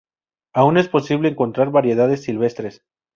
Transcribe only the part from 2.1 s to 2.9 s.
silvestres.